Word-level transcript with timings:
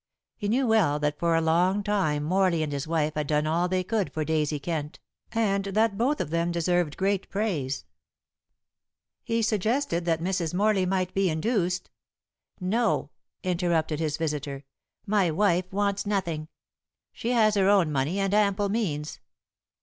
He 0.35 0.47
knew 0.47 0.65
well 0.65 0.97
that 0.97 1.19
for 1.19 1.35
a 1.35 1.41
long 1.41 1.83
time 1.83 2.23
Morley 2.23 2.63
and 2.63 2.71
his 2.73 2.87
wife 2.87 3.13
had 3.13 3.27
done 3.27 3.45
all 3.45 3.67
they 3.67 3.83
could 3.83 4.11
for 4.11 4.25
Daisy 4.25 4.57
Kent, 4.57 4.99
and 5.31 5.65
that 5.65 5.95
both 5.95 6.19
of 6.19 6.31
them 6.31 6.51
deserved 6.51 6.97
great 6.97 7.29
praise. 7.29 7.85
He 9.23 9.43
suggested 9.43 10.05
that 10.05 10.19
Mrs. 10.19 10.55
Morley 10.55 10.87
might 10.87 11.13
be 11.13 11.29
induced 11.29 11.91
"No," 12.59 13.11
interrupted 13.43 13.99
his 13.99 14.17
visitor, 14.17 14.63
"my 15.05 15.29
wife 15.29 15.71
wants 15.71 16.07
nothing. 16.07 16.47
She 17.13 17.29
has 17.33 17.53
her 17.53 17.69
own 17.69 17.91
money, 17.91 18.17
and 18.19 18.33
ample 18.33 18.69
means." 18.69 19.19